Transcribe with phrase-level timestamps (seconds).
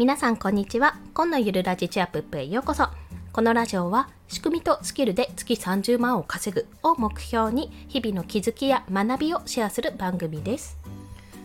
[0.00, 0.96] 皆さんこんにちは。
[1.12, 2.88] 今のゆるラジチアップップへようこそ。
[3.34, 10.78] このラジオは仕組みとスキルで月30万を稼ぐを目標に日々の気づきや学びをシェアする番組です。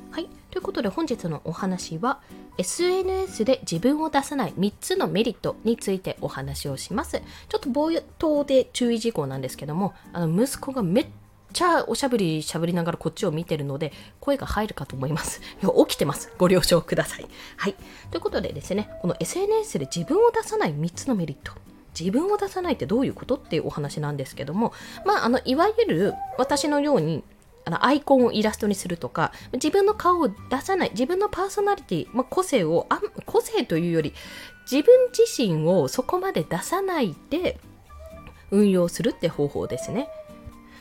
[0.09, 0.30] はい。
[0.52, 2.21] ということで本日のお話は
[2.57, 7.22] SNS で自分を出さない3つのメリットについてお話をします。
[7.49, 11.08] ちょっと冒頭で注意事項なんですけどもあの息子がめっ
[11.56, 15.40] ちゃおしゃぶりしゃぶりながらこっちを見てるので声が入るかと思います。
[15.88, 16.34] 起きてます。
[16.38, 17.27] ご了承ください。
[17.55, 17.76] はい。
[18.12, 21.54] ということでですね、この SNS で自分を出さない3つのメリット。
[21.98, 24.73] 自分を出さないってどういうことっていうお話なんですけども、
[25.05, 27.23] まあ、あの、いわゆる私のように
[27.63, 34.13] あのアイコンをイラストにするとか自分の顔を出さない自分のパーソナリティ、まあ、個性をあ個性というより
[34.70, 37.60] 自分自身をそこまで出さないで
[38.52, 40.10] 運用するって方法ですね。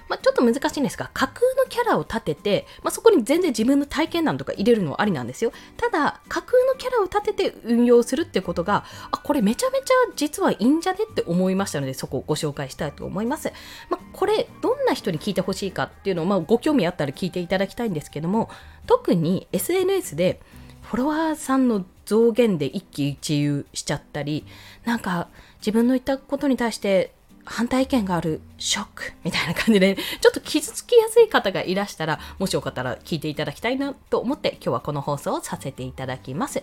[0.08, 5.52] まあ、ちょっと難しいんですが、架空のキャラを立てて、まあ、そこに全然自分の体験談とか入れるのはありなんですよ。
[5.76, 13.52] ただ、架空のキャラを立てて運用するってことが、あ、これめちゃめちゃ実はいいんじゃねって思いましたので、そこをご紹介したいと思います。
[13.88, 18.50] まあ、これ、どんな人に聞いてほしいかっていうのを、まあ、ご興味あったら聞いていただきたいんですけども、
[18.86, 20.40] 特に SNS で
[20.82, 24.44] フォロワーさんの増減で一喜一憂しちゃったり、
[24.84, 27.12] なんか自分の言ったことに対して
[27.44, 36.62] 反対意見があるショックみたいな感じで、ちょっと傷つきやすい方がいらしたら、もしよかったら聞いていただきたいなと思って今日はこの放送をさせていただきます。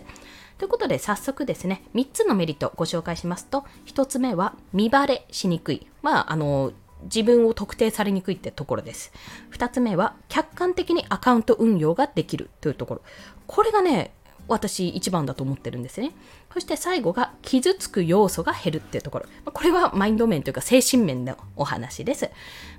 [0.58, 5.86] ということで早速ですね、3つのメリットをご紹介しますと、1つ目は見バレしにくい。
[6.02, 6.72] まあ、あの、
[7.04, 9.12] 自分を特定されにくいってところです。
[9.52, 13.02] 2つ目は客観的にアカウント運用ができるというところ。
[13.46, 14.12] これがね、
[14.48, 16.12] 私一番だと思ってるんですね。
[16.52, 19.26] そして最後が傷つく要素が減るっていうところ。
[19.52, 22.30] これはマインド面というか精神面のお話です。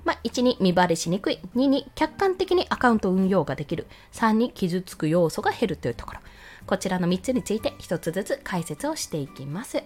[0.04, 1.40] まあ、1に見バレしにくい。
[1.56, 3.86] 2に客観的にアカウント運用ができる。
[4.12, 6.20] 3に傷つく要素が減るというところ。
[6.66, 9.82] こちらの3つについて1つずつ解説をしていきます。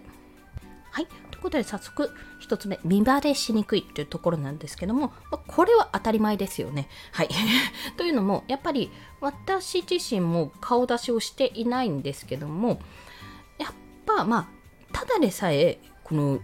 [0.98, 1.06] はい。
[1.30, 2.10] ということで早速
[2.40, 6.88] 1つ目、見バレしにくいというところなんですけどもま、これは当たり前ですよね。
[7.12, 7.28] はい。
[7.96, 12.80] というのも、やっぱり私自身も顔出しをしていないんですけども、
[13.58, 13.72] やっ
[14.06, 14.48] ぱまあ、
[14.92, 16.40] ただでさえ、この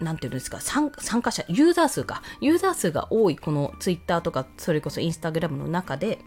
[0.00, 6.18] なていうんですか参加者、ユーザー数か、ユーザー数が多いこのツイッターとか、それこそインスタグラムの中で、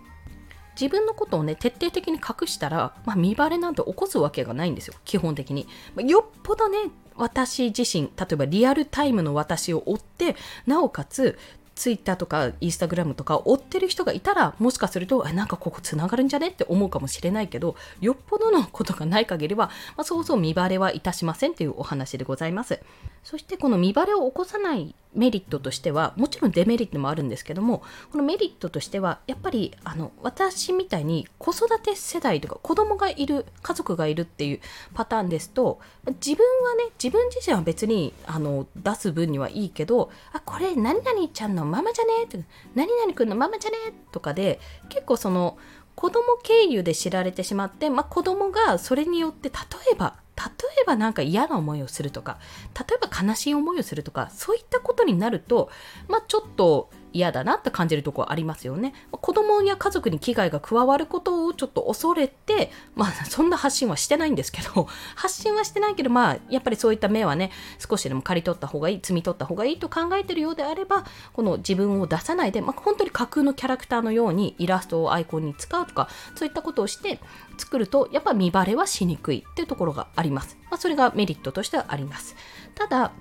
[0.80, 5.68] 自分のことをね、徹底的に隠したら、まあ、見バレなんて起こすわけがないんですよ、基本的に。
[5.96, 6.78] まあ、よっぽどね、
[7.16, 10.36] 私自身、例えばリアルタイムの私を追って、
[10.66, 11.38] なおかつ、
[11.76, 19.68] ツイッターとかインスタグラムとか追ってる人がいたらもしかするとなんかここつながるんじゃねって思うかもしれないけどよっぽどのことがない限りは、
[19.98, 22.80] まあ、そうそう見バレはいたしませんというお話でございます。
[23.24, 34.60] そしてこの見バレを起こさないメリットとしてはもちろんデメリットもあるんですけどもこのメリットとしてはやっぱりあの私みたいに子育て世代とか子供がいる家族がいるっていう
[34.94, 35.80] パターンですと
[36.26, 42.40] 自分はね自分自身は別にあの出す分にはいいけどあこれ何々ちゃんのママじゃねって
[42.76, 43.36] 何々くんの？
[43.36, 43.78] ママじゃね
[44.12, 44.60] とかで
[44.90, 45.58] 結構その
[45.96, 49.56] 子供経由で知られてしまって、まあ、子供がそれによって例
[49.92, 50.44] えば例
[50.82, 52.40] えばなんか嫌な思いをするとか
[52.76, 55.70] 例えば悲しい思いをするとかそういったことになると
[56.08, 58.94] まあちょっと嫌だなって感じるとこありますよね。
[59.12, 77.20] 子供や家族に危害が加わることをちょっと恐れて、まあそんな発信はしてないんですけど、 発信はしてないけど、まあやっぱりそういった目はね、少しでも刈り取った方がいい、摘み取った方がいいと考えてるようであれば、この自分を出さないで、まあ本当に架空のキャラクターのようにイラストをアイコンに使うとか、そういったことをして
[77.58, 80.58] 作ると、やっぱ見バレはしにくいっていうところがあります。
[80.70, 82.36] まあそれがメリットとしてはあります。
[82.76, 83.12] ただ、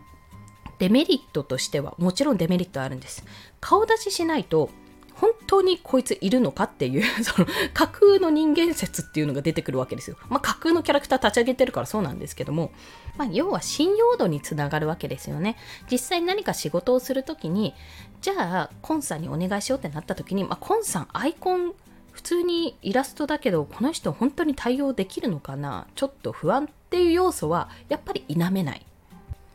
[0.83, 3.25] デメリットとしてはもちろんデメリットあるんです
[3.61, 4.69] 顔出ししないと
[5.15, 10.17] 本当にこいついるのかっていう その架空の人間説っていうのが出てくるわけですよ。
[10.29, 12.73] まあ、架空のキャラクター立ち上げてるからそうなんですけども、
[13.17, 15.57] まあ、要は信用度につながるわけですよね。
[15.89, 17.75] 実際何か仕事をするときに、
[18.21, 21.75] じゃあ、コンさんにお願いしようってなったときに、まあ、コンさんアイコン
[22.11, 25.87] 普通にイラストだけど、この人本当に対応できるのかな？
[25.95, 28.85] ちょっと不安っていう要素はやっぱり否めない。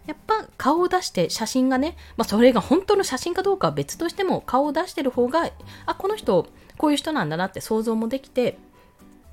[0.07, 5.51] やっぱ顔を出して写真がね、まあ、それが本当の写真かどうかは別としても顔を出してる方が
[5.86, 8.57] あこの人こういう人なんだなって想像もできて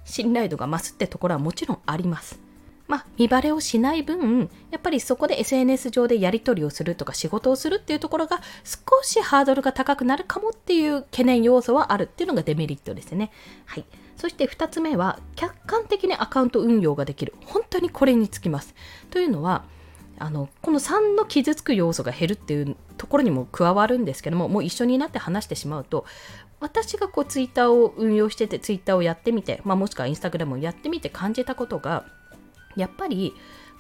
[0.05, 2.38] 信頼度が増すってところはもちろんあります。
[2.87, 13.31] まあ、見バレをしない分、やっぱりそこで SNS 上でやり取りをするとか仕事をするっていうところが少しハードルが高くなるかもっていう懸念要素はあるっていうのがデメリットですね。
[13.65, 13.87] はい。
[14.17, 17.35] そして2つ目は、客観的にアカウント運用ができる。
[17.47, 18.75] 本当にこれにつきます。
[19.11, 19.65] というのは、
[20.19, 26.05] あのこの3の傷つく要素が減るっていうところにも加わるんですけどももう一緒になって話してしまうと
[26.61, 32.06] 私がこうツイッターを運用しててツイッターをやってみて、まあ、もしくはインスタグラムをやってみて感じたことが
[32.76, 33.34] やっぱり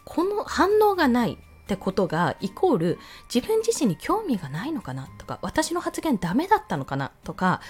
[0.04, 2.98] この反応がないってことがイコール
[3.34, 7.62] 自分自身に興味がないのかなとか私の発言ダメだったのかなとか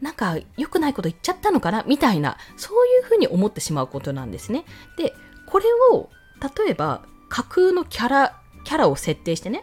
[0.00, 4.64] なんか良くないこと言っちゃったのかなみたいなそういうふうに思ってしまうことなんですね。
[4.96, 5.12] で
[5.46, 6.10] これを
[6.64, 9.62] 例えば架空のキャラキャラを設定してね、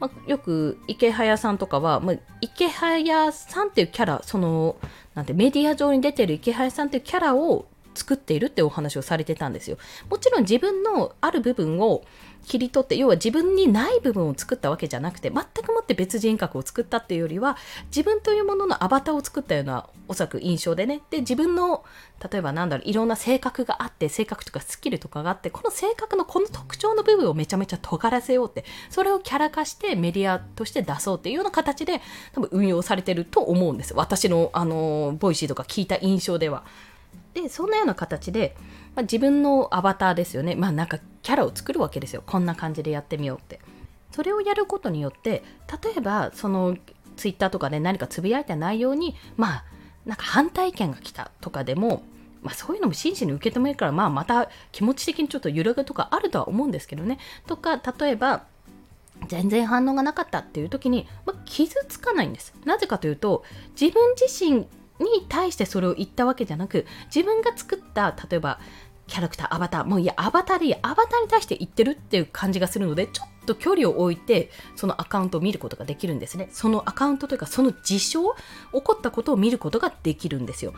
[0.00, 4.76] まあ、よく池早さんとかは、まあ、池早さんっていうキャラその
[5.14, 9.76] なんてメディア上に出てる池早さんっていうキャラを作っているってお話をされてたんですよ。
[10.08, 12.04] もちろん自分のある部分を
[12.46, 17.56] 切り取って、要は自分にない部分を作ったわけじゃなくて、全くもって別人格を作ったっていうよりは、
[17.86, 21.02] 自分というもののアバターを作ったような、おそらく印象でね。
[21.10, 21.84] で、自分の、
[22.32, 32.00] 例えばなんだろう、いろんな性格があって、性格とかスキルとかがあって、この性格のこの特徴の部分をめちゃめちゃ尖らせようって、それをキャラ化してメディアとして出そうっていうような形で、
[32.32, 33.94] 多分運用されてると思うんです。
[33.94, 36.64] 私の、あの、 Voicy とか聞いた印象では。
[37.34, 38.56] でそんなような形で、
[38.94, 43.60] まあ、自分のアバターですよねまあなんかキャラを作るわけですよこんな感じでやってみようって
[44.12, 45.42] それをやることによって
[45.82, 46.76] 例えばその
[47.16, 49.64] ツイッターとかで何かつぶやいた内容にまあ
[50.06, 52.02] なんか反対意見が来たとかでも
[52.42, 57.18] まあ、そういうのも真摯に受け止めるから、まあ、また気持ち的にちょっと揺らぐとかあるとは思うんですけどね。
[57.46, 58.44] とか、例えば、
[59.26, 62.54] 全然反応がなかったっていう時に、まあ、傷つかないんです。
[62.64, 63.42] なぜかというと、
[63.78, 64.66] 自分自身
[65.00, 68.58] に対してそれを言ったわけじゃなく自分が作った例えば
[69.06, 78.34] キャラクターアバターもういやアバターでいいアバターに対して言ってるっていう感じがするのでちょっと距離を置いてそのアカウントを見ることができるんですねそのアカウントというかその事象
[78.72, 80.74] 起こったことを見ることができるんですよ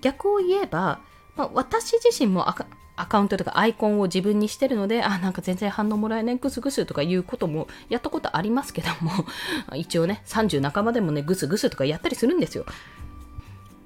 [0.00, 1.00] 逆を言えば、
[1.36, 9.12] まあ、私自身もアカウントとかアイコンを自分にしてるので、あ、なんか全然反応もらえない、ぐすぐすとかいうこともやったことありますけども、
[9.74, 12.64] 一応ね、30半ばでもね、ぐすぐすとかやったりするんですよ。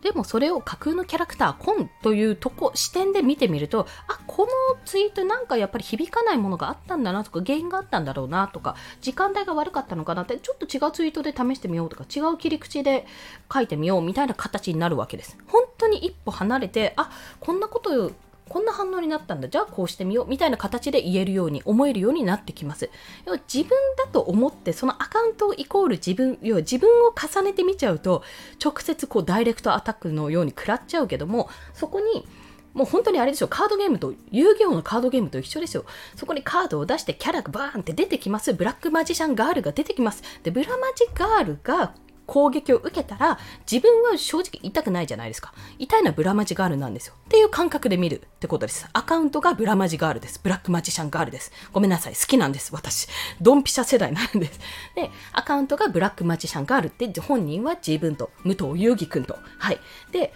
[0.03, 4.49] でもそれを架空のキャラクター、コンというとこ、視点で見てみると、あ、この
[4.85, 13.07] ツイートなんかやっぱり響かないものがあったんだなとか、原因があったんだろうなとか、時間帯が悪かったのかなって、ちょっと違うツイートで試してみようとか、違う切り口で
[13.53, 15.39] 書いてみようみたいな形になるわけです。
[15.47, 18.11] 本当に一歩離れて、あ、こんなこと
[18.53, 22.91] こんな反応になったんだじゃあこうしてみようみたいな形で言えるように思えるようになってきます
[23.25, 28.23] 要は自分だと思ってそのアカウントイコール自分要は自分を重ねてみちゃうと
[28.63, 32.27] 直接こうダイレクトアタックのように食らっちゃうけどもそこに
[32.75, 35.85] もう本当にあれですよ、カードゲームと、遊戯王のカードゲームと一緒ですよ。
[36.17, 38.55] そこにカードを出してキャラがバーンって出てきます。
[38.55, 40.23] ブラックマジシャンガールが出てきます。
[40.43, 41.93] で、ブラマジガールが
[42.27, 43.39] 攻撃を受けたら
[43.71, 45.53] 自分は正直痛くないじゃないですか。
[45.79, 47.15] 痛いのはブラマジガールなんですよ。
[47.27, 48.89] っていう感覚で見るってことです。
[48.93, 50.41] アカウントがブラマジガールです。
[50.43, 51.53] ブラックマジシャンガールです。
[51.73, 52.15] ごめんなさい。
[52.15, 52.75] 好きなんです。
[52.75, 53.09] 私。
[53.41, 54.61] ドンピシャ世代なんです。
[54.95, 59.39] でアカウントがブラックマジシャンガールって本人は自分と武藤遊戯くんと。
[59.59, 59.81] はい。
[60.11, 60.33] で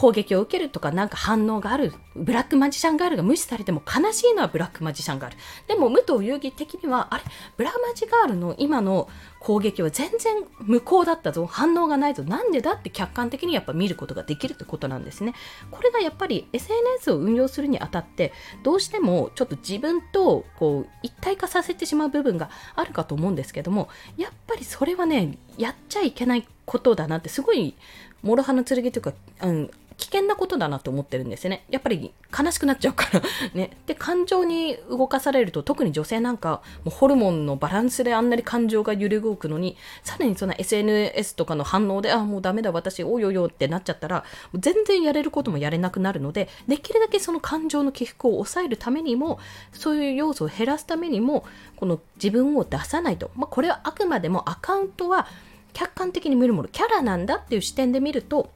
[0.00, 5.36] 攻撃を受けるとかなんか反応があるブラックマジシャンガールが無視されても悲しいのはブラックマジシャンガール。
[5.68, 7.24] でも武藤遊戯的にはあれ？
[7.58, 9.10] ブラマジガールの今の
[9.40, 11.44] 攻撃は全然無効だったぞ。
[11.44, 12.24] 反応がないぞ。
[12.24, 15.34] なんでだって客観的にやっぱ見ることができるってことなんですね。
[15.70, 18.32] これがやっぱり SNS を運用するにあたって
[18.62, 27.74] どうしてもちょっと自分とこう一体化させてしまう部分があるかと思うんですけどもやっぱりそれはねやっちゃいけないことだなってすごい
[28.22, 29.12] 諸刃の剣というか、
[29.42, 29.70] うん、
[30.00, 31.64] 危険なことだなと思ってるんですよね。
[31.68, 33.20] やっぱり悲しくなっちゃうから
[33.54, 33.76] ね。
[33.86, 49.38] で、感情に動かされると、特に女性なんか、もうホルモンのバランスであんなに感情が揺れ動くのに、さらにその SNS とかの反応で、あ、もうダメだ、私、およよってなっちゃったら、全然やれることもやれなくなるので、できるだけその感情の起伏を抑えるためにも、
[49.72, 51.44] そういう要素を減らすためにも、
[51.76, 53.30] この自分を出さないと。
[53.36, 55.26] まあ、これはあくまでもアカウントは、
[55.72, 58.50] 客観的に見るものキャラなんだっていう視点で見ると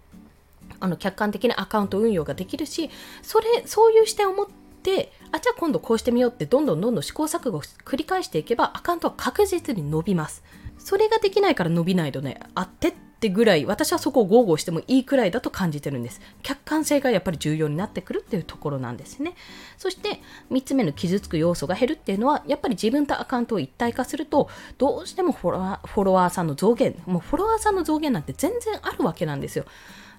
[0.85, 2.91] あの客観的なアカウント運用ができるし
[3.23, 4.47] それそういう視点を持っ
[4.83, 10.45] てあじゃあ今度こうしてみようってどんどんどんどん試行錯誤を繰り返していけばアカウントは確実に伸びます。
[10.76, 16.21] それができないから伸びないとねあってってぐらい私はそこを豪語してもいいくらいだと感じてるんです。
[16.43, 19.35] 客観性がやっぱり重要になってくるっていうところなんですね。
[19.79, 29.64] そして3つ目の傷つく要素が減るっていうのはやっぱり自分とアカウントを一体化するとどうしてもフォロワーォロワーさんの増減もうフォロワーさんの増減なんて全然あるわけなんですよ。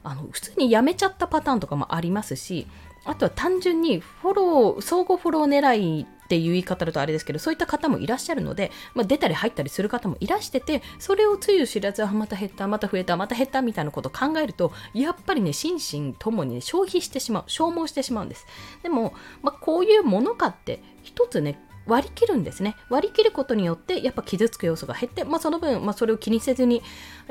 [0.06, 2.68] あの普通にやめちゃったパターンとかもありますし
[3.04, 18.48] あとは単純にフォロー相互フォロー狙いっていう言い方だとあれですけどそういった方もいらっしゃるので、まあ、出たり入ったりする方もいらしててそれをつゆ知らずあまた減ったまた増えたまた減ったみたいなことを考えるとやっぱりね心身ともに、ね、消費してしまう消耗してしまうんです。
[18.82, 26.82] でも、まあ、こういうものかって一つね割り切るんですね割り切ることによってやっぱ傷つく要素が減って、まあ、その分、まあ、それを気にせずに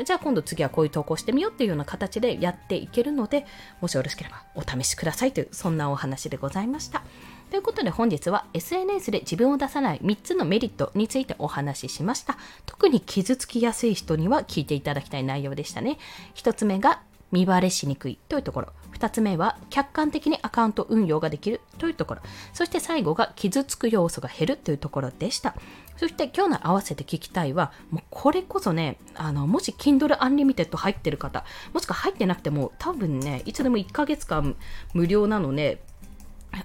[0.04, 3.46] じゃあ今度次はこういう投稿してみようっていうような形でやっていけるので
[3.80, 7.02] もしよろしければお試しくださいというそんなお話でございました
[7.50, 12.36] ということで本日は SNS で自分を出さない3つのメリットについてお話ししました。
[12.66, 15.98] 特に傷つきやすい人には聞いていただきたい内容でしたね。
[16.34, 17.00] 1つ目が
[17.34, 18.68] 見バレしにくいというところ。
[18.92, 22.22] 2つ目は客観的にアカウント運用ができるというところ。
[22.52, 25.56] そして最後が傷つく要素が減るというところでした。
[25.96, 34.54] そして今日の合わせて聞きたいは、もうこれこそね、あの、もし Kindle Unlimited 入ってる方、もしくは入ってなくても多分ね、いつでも1ヶ月間
[34.92, 35.82] 無料なので、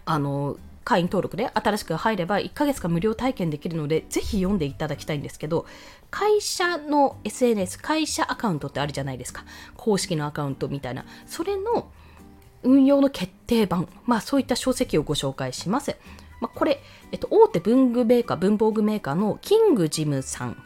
[0.05, 0.57] あの、
[0.89, 5.67] 会員登録で新しく入れば1ヶ月間無料体験できるので、ぜひ読んでいただきたいんですけど、
[6.09, 9.45] 会社の SNS、会社アカウントってあるじゃないですか。
[9.77, 11.05] 公式のアカウントみたいな。
[11.27, 11.91] それの
[12.63, 15.95] 運用の決定版、まあそういった書籍をご紹介します。
[16.41, 16.81] まあ、これ、
[17.11, 20.57] えっと、大手文具メーカー、文房具メーカーのキングジムさん。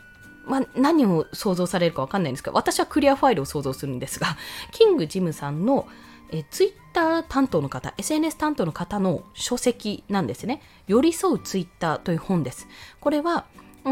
[0.45, 4.37] まあ、何を想像されるかわかんないんですけど、私はクリアファイルを想像するんですが、
[4.71, 5.85] キングジムさんの
[6.33, 10.61] えツイッター担当の方、SNS 担当の方の書籍なんですね。
[10.87, 12.67] 寄り添うツイッターという本です。
[13.01, 13.45] これは、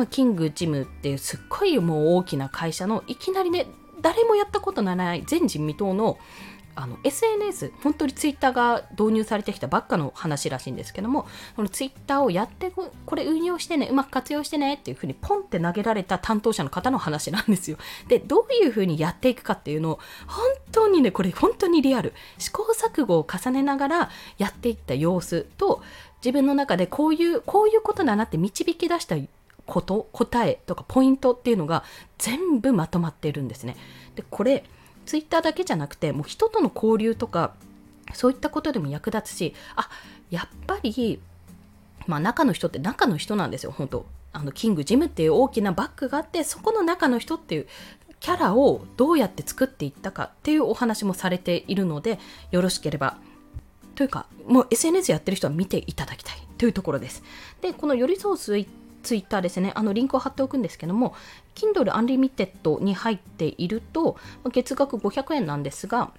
[0.10, 3.67] キングジムっていうすっごいもう大きな会社のいきなりね、
[4.01, 6.17] 誰もやったことのない前人未到の
[6.75, 17.78] あの SNS、本当にツイッターが導入されてきたばっかの話らしいんですけども、このツイッターをやってこれ運用してね、うまく活用してねっていうふうにポンって投げられた担当者の方の話なんですよ。
[18.08, 22.13] で、どういうふうにやっていくかっていうのを、本当にね、これ本当にリアル。
[22.38, 25.82] 試行錯誤を重ねながらやっていった様子と、
[26.24, 29.16] 自分の中でこういう、こういうことだなって導き出した
[29.66, 31.84] こと答えとかポイントっていうのが
[32.18, 33.78] 全部まとまっているんですね。
[34.16, 34.63] でこれ
[35.12, 37.53] ツイッターだけじゃなくてもう人との交流とか
[38.13, 39.89] そういったことでも役立つしあ
[40.30, 41.20] やっぱり、
[42.08, 44.06] まあ、中の人って中の人なんですよ本当。
[44.32, 47.68] あのキングジムっていう大きなバッグがあってそこの中の人っていう
[48.22, 52.18] キャラをどうやって作っていったかっていうお話もされているので
[52.51, 53.18] よろしければ。
[53.96, 57.22] というかもう SNS やってる人は見ていただきたいというところです。
[57.60, 58.65] でこの寄り添うツイ
[59.03, 61.15] ツイッターですね、あのリンクを貼っておくんですけども、
[61.55, 64.17] Kindle Unlimited に入っていると、
[64.51, 66.12] 月額500円なんですが、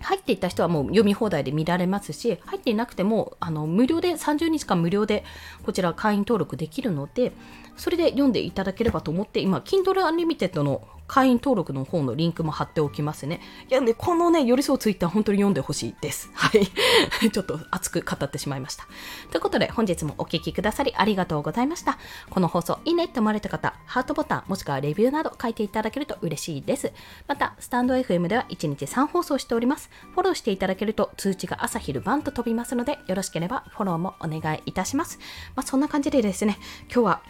[0.00, 5.24] 入っていた人はもう読み放題で見られますし、入っていなくてもあの無料で30日間無料で
[5.64, 7.32] こちら会員登録できるので、
[7.76, 13.40] それで読んでいただければと思って、今、Kindle Unlimited の会員登録の方のリンクも貼っておきますね。
[13.68, 16.30] いや、ね、このね、寄り添うツイッター本当に読んでほしいです。
[16.34, 16.66] はい。
[17.30, 18.86] ちょっと熱く語ってしまいました。
[19.30, 21.98] ということで、本日もお聴きくださりありがとうございました。
[22.30, 26.92] この放送いいねって思われた方、ハートボタン、もしくはレビューなど書いていただけると嬉しいです。
[27.28, 29.90] また、スタンド FM では1日3放送しております。
[30.14, 35.18] フォローしていただけると通知が朝昼晩と飛びますので、よろしければフォローもお願いいたします。
[35.54, 36.58] まあ、そんな感じでですね、
[36.92, 37.22] 今日は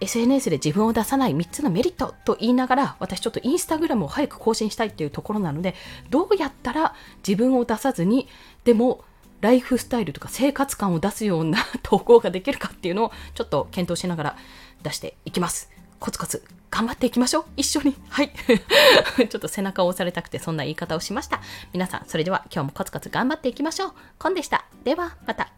[0.00, 5.74] SNS で自分を出さない3つのメリットと言いながら私ちょっとインスタグラムを早く更新したいっていうところなので
[6.10, 6.94] どうやったら
[7.26, 8.28] 自分を出さずに
[8.64, 9.04] でも
[9.40, 14.36] ライフスタイルとか生活感を出すような投稿ができるかっていうのをちょっと検討しながら
[14.82, 15.70] 出していきます。
[16.00, 21.40] コツコツ頑張っていきましょう一緒にはい ちょっと背中を押されたくてそんな言い方をしました。
[21.72, 23.92] 皆さんそれでは今日もコツコツ頑張っていきましょう。
[24.18, 24.64] コンでした。
[24.84, 25.50] ではまた。